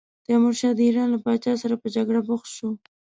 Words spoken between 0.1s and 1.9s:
تیمورشاه د ایران له پاچا سره په